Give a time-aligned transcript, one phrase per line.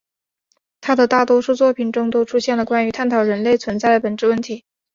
[0.81, 4.65] 他的大多数作品中都出现了关于探讨人类存在的本质问题。